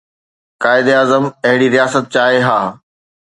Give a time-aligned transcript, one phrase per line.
[0.63, 2.59] قائداعظم اهڙي رياست چاهي ها.